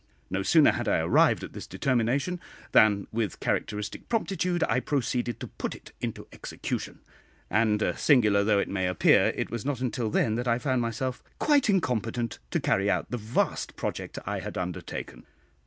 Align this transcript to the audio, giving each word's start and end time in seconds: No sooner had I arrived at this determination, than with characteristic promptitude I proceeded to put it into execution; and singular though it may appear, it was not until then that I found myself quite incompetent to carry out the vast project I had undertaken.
No 0.31 0.41
sooner 0.41 0.71
had 0.71 0.87
I 0.87 0.97
arrived 0.97 1.43
at 1.43 1.53
this 1.53 1.67
determination, 1.67 2.39
than 2.71 3.05
with 3.11 3.39
characteristic 3.39 4.09
promptitude 4.09 4.63
I 4.67 4.79
proceeded 4.79 5.39
to 5.39 5.47
put 5.47 5.75
it 5.75 5.91
into 6.01 6.25
execution; 6.33 7.01
and 7.51 7.93
singular 7.97 8.43
though 8.43 8.57
it 8.57 8.67
may 8.67 8.87
appear, 8.87 9.27
it 9.35 9.51
was 9.51 9.63
not 9.63 9.79
until 9.79 10.09
then 10.09 10.33
that 10.37 10.47
I 10.47 10.57
found 10.57 10.81
myself 10.81 11.21
quite 11.37 11.69
incompetent 11.69 12.39
to 12.49 12.59
carry 12.59 12.89
out 12.89 13.11
the 13.11 13.17
vast 13.17 13.75
project 13.75 14.17
I 14.25 14.39
had 14.39 14.57
undertaken. 14.57 15.23